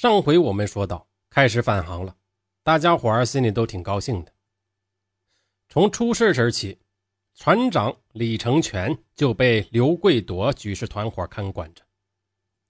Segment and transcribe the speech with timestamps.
[0.00, 2.16] 上回我们说到，开始返航了，
[2.62, 4.32] 大家伙儿心里都挺高兴的。
[5.68, 6.78] 从出事时起，
[7.34, 11.82] 船长李成全就被刘贵铎举事团伙看管着。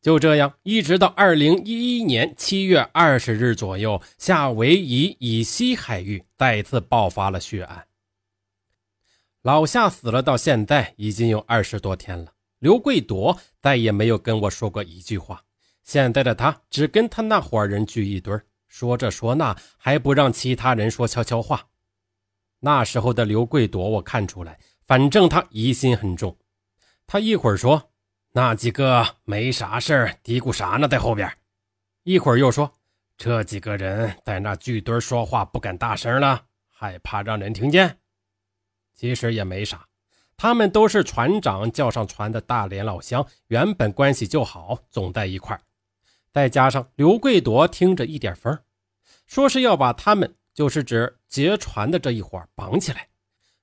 [0.03, 7.87] 就这样，一直到二零一一年七月二十日左右，夏威夷以西海域再次爆发了血案。
[9.43, 12.33] 老夏死了，到现在已经有二十多天了。
[12.59, 15.45] 刘贵铎再也没有跟我说过一句话。
[15.83, 21.67] 现在的他只跟他那伙人聚一堆说这说那，还不让其他人说悄悄话。
[22.61, 26.37] 那时候的刘贵朵，我看出来，反正他疑心很重。
[27.07, 27.91] 他一会儿说
[28.33, 31.29] 那几个没啥事儿，嘀咕啥呢，在后边；
[32.05, 32.73] 一会儿又说
[33.17, 37.99] 这几个人在那聚堆说话不敢大声了，害怕让人听见。
[38.95, 39.89] 其实也没啥，
[40.37, 45.61] 他们都是船长叫上船的大连老乡，原本关系就好，总在一块儿。
[46.33, 48.59] 再加上刘贵铎听着一点风，
[49.27, 53.09] 说是要把他们，就是指劫船的这一伙绑起来。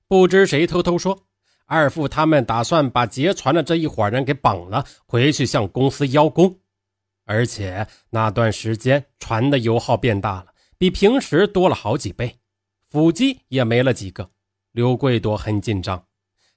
[0.06, 1.26] 不知谁偷偷说，
[1.66, 6.58] 二副他们打算把劫船的这一伙人给绑了，回去向公司邀功。
[7.24, 10.46] 而且那段时间船的油耗变大了，
[10.78, 12.38] 比平时多了好几倍，
[12.88, 14.30] 腹肌也没了几个。
[14.72, 16.06] 刘贵铎很紧张，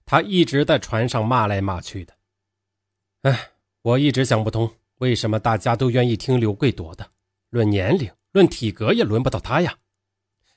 [0.05, 2.13] 他一直在船上骂来骂去的。
[3.23, 3.49] 哎，
[3.81, 4.71] 我一直想不通，
[5.01, 7.03] 为什么大家都愿意听刘贵夺的？
[7.49, 9.75] 论年龄，论体格，也轮不到他呀。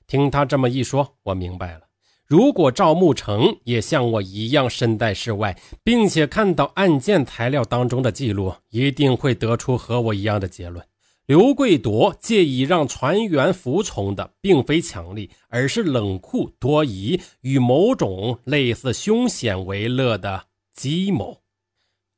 [0.06, 1.80] 听他这么一说，我明白了。
[2.26, 10.86] 如果赵慕成也像我一样身在世外，并且看到案件材料当中的记录，一定会得出和我一样的结论。
[11.24, 21.40] 刘贵夺借以让船员服从的，并非强力，而是冷酷多疑与某种类似凶险为乐的计谋。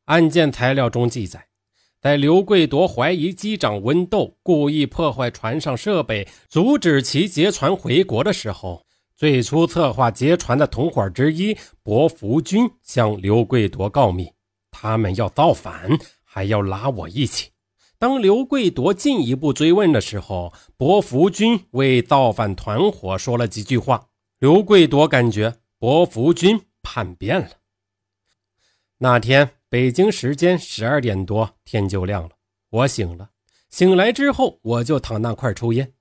[0.07, 1.47] 案件材料中记载，
[2.07, 14.31] 在刘贵夺怀疑机长温斗故意破坏船上设备，阻止其劫船回国的时候，最初策划劫船的同伙之一薄福军向刘贵夺告密，
[14.71, 17.51] 他们要造反，还要拉我一起。
[17.99, 24.07] 当刘贵夺进一步追问的时候，薄福军为造反团伙说了几句话。
[24.39, 27.49] 刘贵夺感觉薄福军叛变了。
[28.99, 32.31] 那天北京时间十二点多，天就亮了，
[32.71, 33.31] 我醒了。
[33.69, 35.93] 醒来之后，我就躺那块抽烟。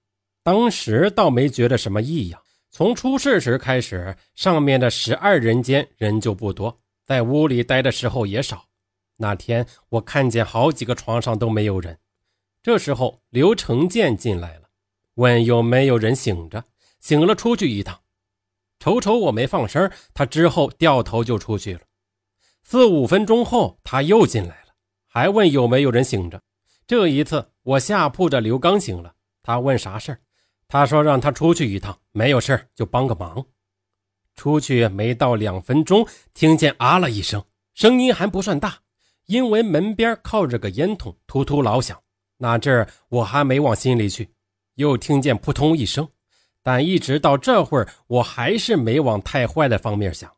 [0.44, 2.40] 当时倒没觉得什么异样。
[2.70, 8.66] 从出事时开始，上面的十二人间人就不多，在屋里待的时候也少。
[9.18, 11.98] 那天我看见好几个床上都没有人，
[12.62, 14.70] 这时候刘成建进来了，
[15.16, 16.64] 问有没有人醒着，
[17.00, 18.00] 醒了出去一趟，
[18.78, 21.80] 瞅瞅我没放声，他之后掉头就出去了。
[22.68, 24.74] 四五分钟后他又进来了，
[25.06, 26.42] 还问有没有人醒着。
[26.88, 30.20] 这一次我下铺的刘刚醒了，他问啥事儿
[30.68, 33.46] 他说让他出去一趟，没有事就帮个忙。
[34.36, 38.80] 出去没到两分钟，听见啊了一声，声音还不算大。
[39.28, 42.02] 因为门边靠着个烟筒，突突老响。
[42.38, 44.28] 那阵儿我还没往心里去，
[44.74, 46.10] 又听见扑通一声，
[46.64, 50.32] 但一直到这会儿，我还是没往太坏的方面想。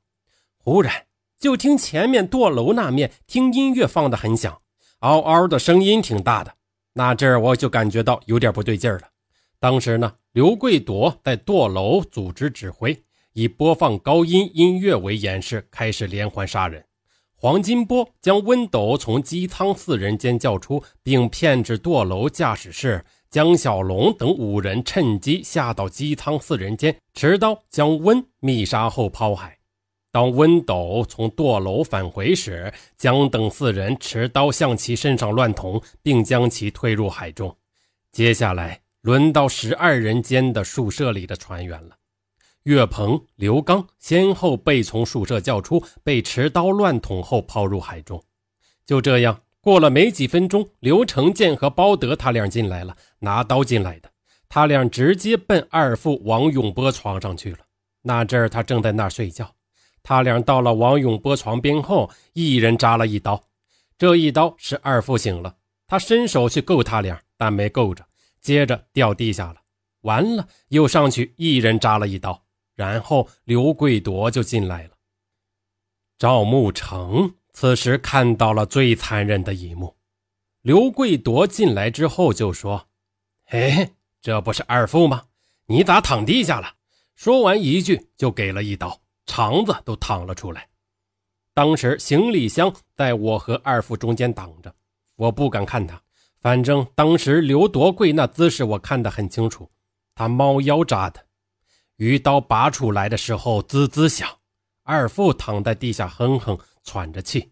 [0.58, 0.94] 忽然
[1.40, 4.62] 就听前面堕楼那面听音乐放的很响，
[5.00, 6.54] 嗷嗷的声音挺大的。
[6.94, 9.02] 那阵儿我就感觉到有点不对劲了。
[9.60, 13.04] 当时呢，刘贵铎在堕楼组织指挥，
[13.34, 16.84] 以播放高音音乐为演示，开始连环杀人。
[17.36, 23.06] 黄金波将温斗从机舱四人间叫出，并骗至堕楼驾驶室。
[23.30, 29.57] 江小龙等五人趁机下到机舱四人间，持刀将温密杀后抛海。
[30.18, 37.56] 当温斗从堕楼返回时，将等四人持刀向其身上乱捅，并将其推入海中。
[38.12, 41.96] 接下来轮到十二人间的宿舍里的船员了。
[42.64, 48.20] 岳鹏、刘刚先后被从宿舍叫出，被持刀乱捅后抛入海中。
[48.88, 54.10] 就这样过了没几分钟，刘成建和包德他俩进来了，拿刀进来的。
[54.50, 57.60] 他俩直接奔二副王永波床上去了。
[58.02, 59.54] 那阵儿他正在那儿睡觉。
[60.08, 63.44] 他俩到了王永波床边后，一人扎了一刀。
[63.98, 68.06] 这一刀使二富醒了，他伸手去够他俩，但没够着，
[68.40, 69.58] 接着掉地下了。
[70.04, 72.42] 完了，又上去一人扎了一刀。
[72.74, 74.92] 然后刘贵夺就进来了。
[76.18, 79.98] 赵慕成此时看到了最残忍的一幕。
[80.62, 82.88] 刘贵夺进来之后就说
[83.44, 83.90] ：“嘿，
[84.22, 85.26] 这不是二富吗？
[85.66, 86.76] 你咋躺地下了？”
[87.14, 90.68] 说完一句就给了一刀，肠子都淌了出来。
[91.54, 94.74] 当时行李箱在我和二副中间挡着，
[95.16, 96.02] 我不敢看他，
[96.40, 99.70] 反正当时刘夺贵那姿势我看得很清楚，
[100.16, 101.24] 他猫腰扎的，
[101.98, 104.30] 鱼刀拔出来的时候滋滋响，
[104.84, 107.52] 二副躺在地下哼哼喘着气。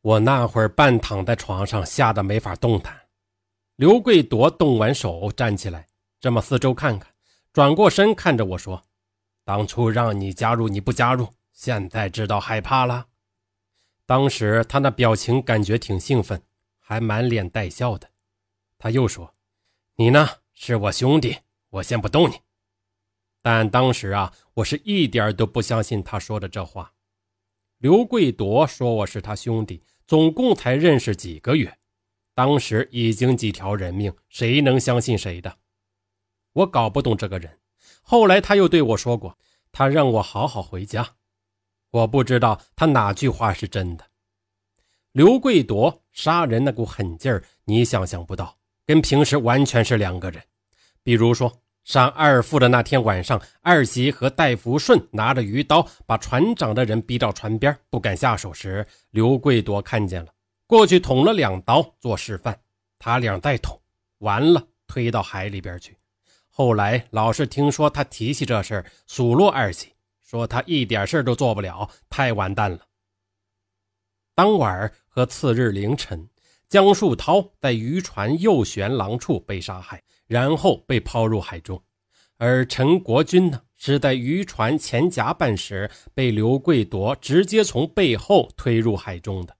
[0.00, 2.96] 我那会儿半躺在床上，吓得没法动弹。
[3.76, 5.86] 刘贵夺动完手，站起来，
[6.20, 7.08] 这么四周看看，
[7.52, 8.82] 转过身看着我说
[9.48, 13.06] ：“当初让你加入你不加入，现在知道害怕了。”
[14.04, 16.42] 当时他那表情感觉挺兴奋，
[16.78, 18.10] 还满脸带笑的。
[18.76, 19.34] 他又说
[19.96, 21.38] ：“你呢，是我兄弟，
[21.70, 22.34] 我先不动你。”
[23.40, 26.92] 但当时啊，我是一点都不相信他说的这话。
[27.78, 31.78] 刘贵夺说我是他兄弟，总共才认识几个月，
[32.34, 35.56] 当时已经几条人命，谁能相信谁的？
[36.52, 37.58] 我搞不懂这个人。
[38.10, 39.36] 后来他又对我说过，
[39.70, 41.06] 他让我好好回家。
[41.90, 44.06] 我不知道他哪句话是真的。
[45.12, 48.56] 刘贵夺杀人那股狠劲儿，你想象不到，
[48.86, 50.42] 跟平时完全是两个人。
[51.02, 51.52] 比如说，
[51.84, 60.32] 杀二副的那天晚上，二喜和戴福顺拿着鱼刀把船长的人逼到船边，不敢下手时，刘贵夺看见了，
[60.66, 62.58] 过去捅了两刀做示范。
[62.98, 63.78] 他俩再捅，
[64.20, 65.94] 完了推到海里边去。
[66.58, 69.92] 后来老是听说他提起这事数落二喜。
[70.24, 72.80] 说他一点事都做不了，太完蛋了。
[74.34, 76.28] 当晚和次日凌晨，
[76.68, 81.78] 江树涛在渔船右舷廊处被杀害，然后被抛入海中；
[82.38, 89.56] 而陈国军呢，是在渔船前甲板时被刘贵夺直接从背后推入海中的。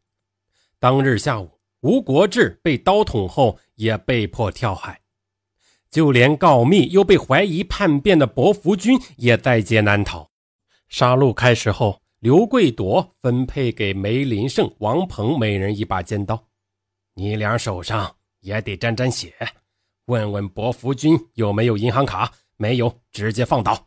[0.80, 5.00] 当日下午，吴国志被刀捅后也被迫跳海，
[5.90, 10.28] 就连告密又被怀疑叛变的伯福军也在劫难逃。
[10.88, 16.42] 杀戮开始后，刘贵夺分配给梅林胜、王鹏每人一把尖刀，
[17.14, 19.32] 你俩手上也得沾沾血。
[20.06, 23.86] 问问伯福军有没有银行卡，没有，直接放倒。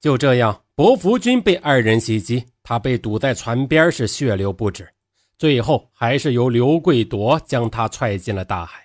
[0.00, 4.86] 就这样，伯福军被二人袭击，他被堵在船边，是血流不止。
[5.38, 8.83] 最后，还是由刘贵夺将他踹进了大海。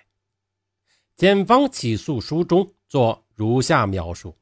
[1.20, 4.34] 检方起诉书中做如下描述。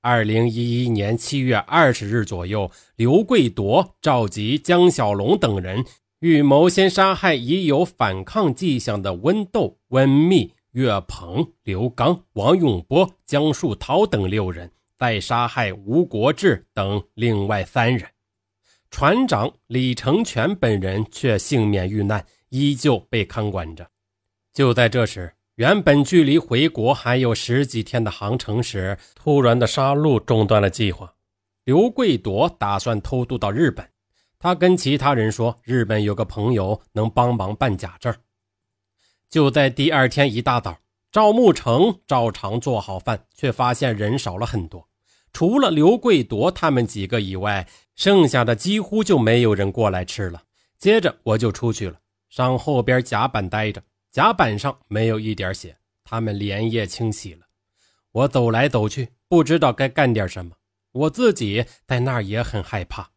[0.00, 5.84] 二零一一年七月二十日左右，刘贵夺召集江小龙等人，
[6.20, 18.08] 预谋先杀害已有反抗迹象的温斗、温密、岳鹏、刘刚、王永波、江树涛等六人，再杀害吴国志等另外三人。
[18.90, 23.86] 船长李成全本人却幸免遇难，依旧被看管着。
[24.54, 25.30] 就在这时。
[25.56, 31.14] 原本距离回国还有十几天的航程时，突然的杀戮中断了计划。
[31.64, 33.88] 刘贵夺打算偷渡到日本，
[34.40, 38.12] 他跟其他人说，日本有个朋友能帮忙办假证。
[39.30, 40.76] 就在第二天一大早，
[41.12, 44.88] 赵慕成照常做好饭，却发现人少了很多，
[45.32, 47.64] 除了刘贵夺他们几个以外，
[47.94, 50.42] 剩下的几乎就没有人过来吃了。
[50.78, 51.96] 接着我就出去了，
[52.28, 53.80] 上后边甲板待着。
[54.14, 57.44] 甲板上没有一点血，他们连夜清洗了。
[58.12, 60.54] 我走来走去，不知道该干点什么。
[60.92, 63.10] 我自己在那儿也很害怕。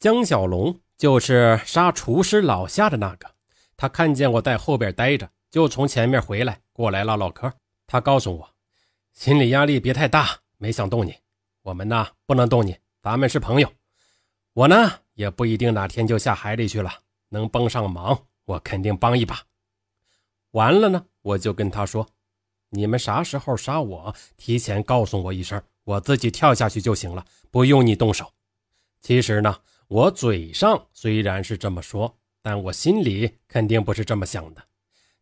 [0.00, 3.30] 江小龙就是杀厨师老夏的那个，
[3.76, 7.48] 他看见我在后边待着，就从前面回来过来唠唠嗑。
[7.86, 8.50] 他告诉我，
[9.12, 11.14] 心理压力别太大，没想动你。
[11.62, 13.72] 我们呢不能动你，咱们是朋友。
[14.52, 16.90] 我呢也不一定哪天就下海里去了，
[17.28, 19.40] 能帮上忙，我肯定帮一把。
[20.52, 22.08] 完了呢，我就跟他说
[22.70, 28.32] ：“你们啥时候杀我，提前告诉我一声，我自己跳下去就行了，不用你动手。”
[29.00, 34.62] 其实呢，我嘴上虽然是这么说，但我心里肯定不是这么想的。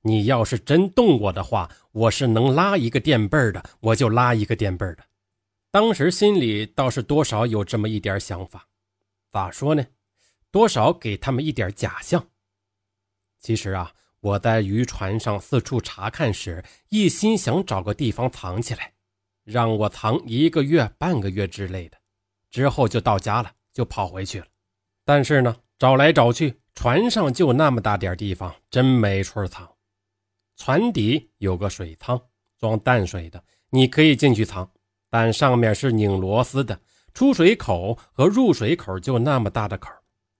[0.00, 5.04] 你要是真动我的话，我是能拉一个垫背的，我就拉一个垫背的。
[5.70, 8.66] 当时心里倒是多少有这么一点想法，
[9.30, 9.84] 咋说呢？
[10.50, 12.26] 多少给他们一点假象。
[13.38, 13.92] 其实啊。
[14.20, 18.92] 我在渔船上四处查看时，一心想找个地方藏起来，
[19.44, 21.96] 让我藏一个月、半个月之类的，
[22.50, 24.46] 之后就到家了，就跑回去了。
[25.04, 29.68] 但是呢，找来找去，船上就那么大点地方，真没处藏。
[30.56, 32.20] 船底有个水舱，
[32.58, 34.68] 装淡水的，你可以进去藏，
[35.08, 36.80] 但上面是拧螺丝的，
[37.14, 39.88] 出水口和入水口就那么大的口，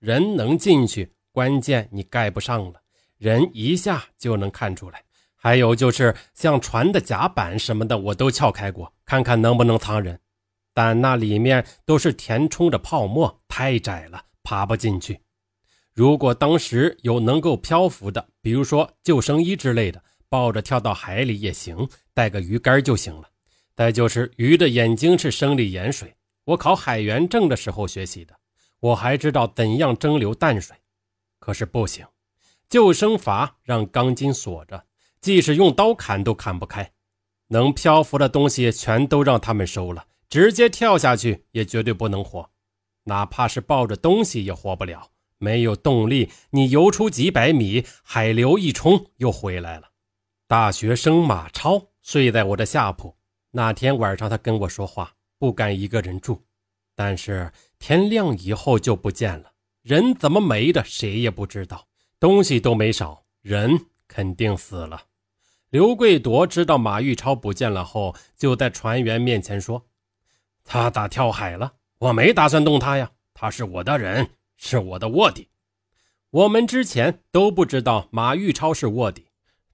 [0.00, 2.82] 人能进去，关键你盖不上了。
[3.18, 5.02] 人一下就能看出来，
[5.34, 10.18] 还有就是像船的甲板什么的，我都撬开过，看看能不能藏人。
[10.72, 15.20] 但那里面都是填充着泡沫，太窄了，爬不进去。
[15.92, 23.28] 如果当时有能够漂浮的，比如说救生衣之类的，抱着跳到海里也行，带个鱼竿就行了。
[23.74, 28.34] 再就是鱼的眼睛是生理盐水，我考海员证的时候学习的。
[28.78, 30.76] 我还知道怎样蒸馏淡水，
[31.40, 32.06] 可是不行，
[32.68, 34.84] 救生筏让钢筋锁着，
[35.20, 36.92] 即使用刀砍都砍不开。
[37.48, 42.50] 能漂浮的东西全都让他们收了，直接跳下去也绝对不能活，
[43.04, 45.10] 哪怕是抱着东西也活不了。
[45.38, 49.88] 没有动力，你游出几百米，海流一冲又回来了。
[50.46, 53.16] 大学生马超睡在我的下铺。
[53.52, 56.44] 那天晚上，他跟我说话，不敢一个人住。
[56.94, 61.87] 但是天亮以后就不见了，人怎么没的，谁也不知道。
[62.20, 65.02] 东西都没少，人肯定死了。
[65.70, 69.86] 刘贵铎知道马玉超不见了后，就在船员面前说
[70.64, 71.74] ：“他咋跳海了？
[71.98, 75.48] 我没打算动他呀，他是我的人，是我的卧底。
[76.30, 79.26] 我们之前都不知道马玉超是卧底，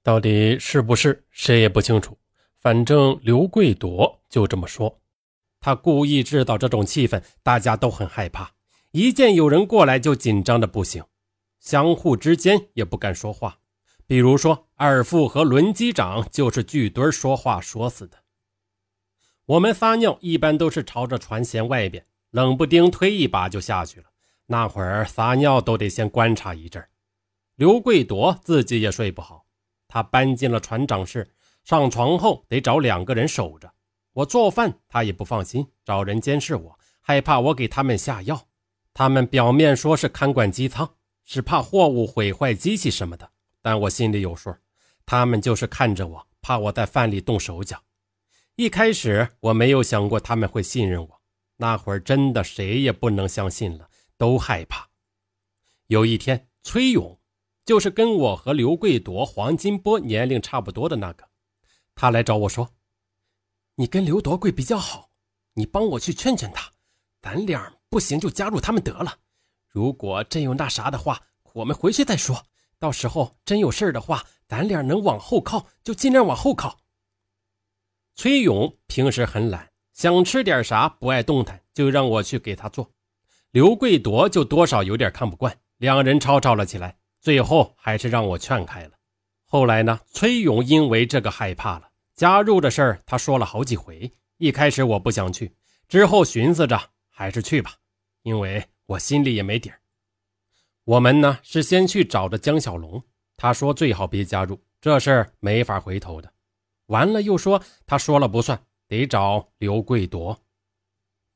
[0.03, 2.19] 到底是不是，谁也不清楚。”
[2.61, 5.01] 反正刘贵铎就这么说，
[5.61, 8.53] 他故意制造这种气氛，大家都很害怕，
[8.91, 11.05] 一见有人过来就紧张的不行，
[11.65, 13.59] 相互之间也不敢说话。
[14.07, 18.19] 比如说二副和轮机长就是聚堆说话说死的。
[19.47, 24.07] 我们撒尿一般都是朝着船舷外边，冷不丁推一把就下去了。
[24.47, 26.87] 那会儿撒尿都得先观察一阵
[27.55, 29.47] 刘贵铎自己也睡不好，
[29.89, 31.35] 他搬进了船长室。
[31.65, 33.73] 上床后得找两个人守着，
[34.13, 38.49] 我做饭他也不放心，找人监视我，害怕我给他们下药。
[38.93, 43.31] 他们表面说是看管机舱，是怕货物毁坏机器什么的，
[43.63, 44.55] 但我心里有数，
[45.07, 47.83] 他们就是看着我，怕我在饭里动手脚。
[48.57, 51.21] 一开始我没有想过他们会信任我，
[51.57, 54.89] 那会儿真的谁也不能相信了，都害怕。
[55.89, 57.19] 有一天，崔勇，
[57.65, 61.29] 就是跟我和刘贵夺、黄金波年龄差不多的那个。
[61.95, 62.75] 他来找我说
[63.77, 65.11] ：“你跟刘夺贵比较好，
[65.55, 66.71] 你帮我去劝劝他，
[67.23, 69.19] 咱俩不行就加入他们得了。
[69.75, 71.21] 如果真有那啥的话，
[71.53, 72.47] 我们回去再说。
[72.79, 76.79] 到时候真有事的话，咱俩能往后靠就尽量往后靠。”
[78.15, 82.89] 崔勇平时很懒，想吃点啥不爱动弹，就让我去给他做。
[83.51, 88.93] 刘贵夺就多少有点看不惯，两人吵吵了起来，最后还是让我劝开了。
[89.45, 89.99] 后来呢？
[90.13, 94.09] 崔勇因为这个害怕了，加入的事儿他说了好几回。
[94.37, 95.53] 一开始我不想去，
[95.89, 97.75] 之后寻思着还是去吧，
[98.23, 99.81] 因为我心里也没底儿。
[100.85, 103.03] 我们呢是先去找的江小龙，
[103.37, 106.31] 他说最好别加入，这事儿没法回头的。
[106.87, 110.39] 完了又说他说了不算，得找刘贵夺。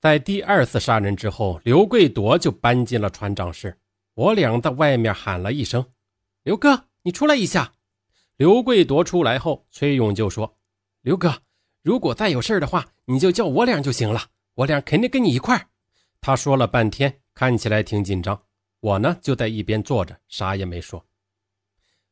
[0.01, 3.77] 在第二次杀人之后，刘贵夺就搬进了船长室。
[4.15, 5.85] 我俩在外面喊了一声
[6.45, 7.73] ：“刘哥，你出来一下。”
[8.37, 10.59] 刘贵夺出来后，崔勇就说
[11.03, 11.43] ：“刘哥，
[11.83, 14.21] 如果再有事的话，你就叫我俩就行了，
[14.55, 15.67] 我俩肯定跟你一块儿
[16.21, 18.37] 他说了半天，看起来挺紧张。
[18.81, 21.01] 我呢，就在一边坐着，啥也没说。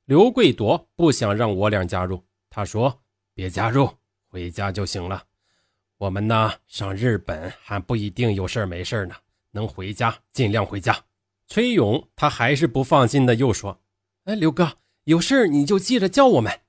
[0.04, 3.02] 刘贵夺不想让我俩加入，他说
[3.34, 3.90] ：“别加入，
[4.28, 5.24] 回家就行了。
[5.98, 9.16] 我们呢，上日本还不一定有事没事呢，
[9.50, 10.96] 能回家尽量回家。”
[11.48, 13.80] 崔勇他还是不放心的，又说
[14.26, 16.60] ：“哎，刘哥。”有事你就记着叫我们，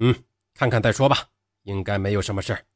[0.00, 0.14] 嗯，
[0.52, 1.30] 看看再说吧，
[1.62, 2.66] 应该没有什么事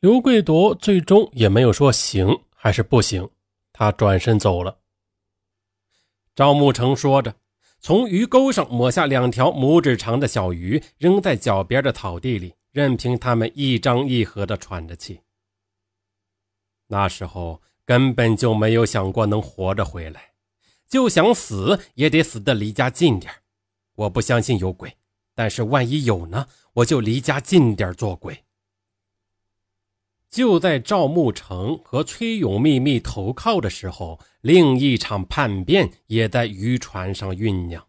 [0.00, 3.28] 刘贵夺最终也没有说行还是不行，
[3.74, 4.78] 他转身走了。
[6.34, 7.34] 赵慕成说着，
[7.80, 15.20] 从鱼钩上抹下两条拇指长的小鱼，扔在脚边的草地里，任凭它们一张一合的喘着气。
[16.86, 20.34] 那时候根本就没有想过能活着回来，
[20.88, 23.32] 就想死也得死得离家近点
[23.96, 24.96] 我不相信有鬼，
[25.34, 26.46] 但是万一有呢？
[26.74, 28.43] 我就离家近点做鬼。
[30.34, 37.80] 就在赵慕成和崔勇秘密投靠的时候，另一场叛变也在渔船上酝酿。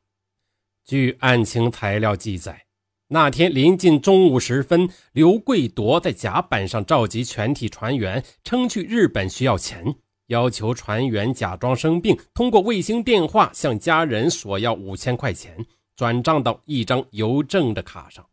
[0.85, 2.67] 据案情材料记载，
[3.07, 9.83] 那天临近中午时分，刘贵铎在甲板上召集全体船员，称去日本需要钱，
[10.27, 15.65] 要求船员假装生病，通过卫星电话向家人索要五千块钱。
[15.95, 18.23] 转账到一张邮政的卡上。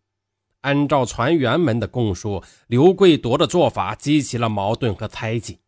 [0.63, 5.61] 按照船员们的供述，刘贵夺的做法激起了矛盾和猜忌。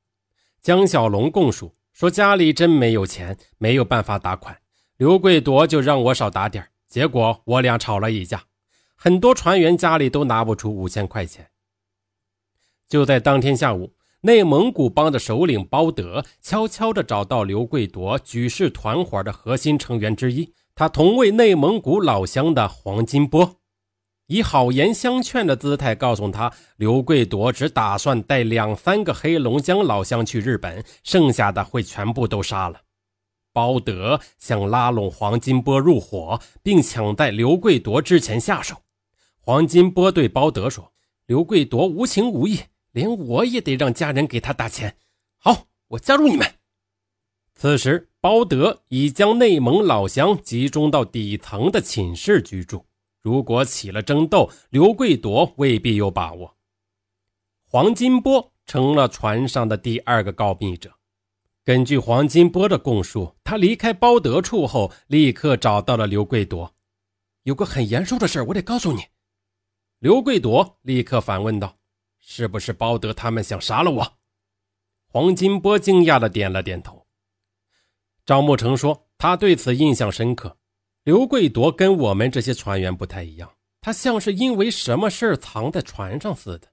[0.61, 4.57] 江小龙供述说，家里真没有钱，没有办法打款，
[4.97, 8.45] 刘贵夺就让我少打点结果我俩吵了一架，
[8.97, 11.51] 很多船员家里都拿不出五千块钱。
[12.89, 20.55] 就在当天下午，内蒙古帮的首领包德悄悄地找到刘贵夺，举事团伙的核心成员之一。
[20.75, 23.57] 他同为内蒙古老乡的黄金波，
[24.35, 32.81] 以好言相劝的姿态告诉他，刘贵夺只打算带两三个黑龙江老乡去日本，剩下的会全部都杀了。
[33.53, 38.75] 包德想拉拢黄金波入伙，并抢在刘贵夺之前下手。
[39.39, 40.93] 黄金波对包德说
[41.27, 42.59] ：“刘贵夺无情无义，
[42.91, 44.97] 连我也得让家人给他打钱。
[45.39, 46.55] 好，我加入你们。”
[47.55, 52.85] 此时，包德已将内蒙老乡集中到底层的寝室居住。
[53.25, 56.59] 如果起了争斗，刘贵夺未必有把握。
[57.67, 60.93] 黄金波成了船上的第二个告密者。
[61.65, 66.75] 根据黄金波的供述，他离开包德处后，立刻找到了刘贵夺。
[67.45, 69.07] 有个很严肃的事我得告诉你。
[70.01, 71.79] 刘贵夺立刻反问道
[72.21, 74.19] ：“是不是包德他们想杀了我？”
[75.09, 77.07] 黄金波惊讶的点了点头。
[78.27, 80.59] 张慕成说：“他对此印象深刻。
[81.05, 83.51] 刘贵夺跟我们这些船员不太一样，
[83.83, 86.69] 他像是因为什么事儿藏在船上似的。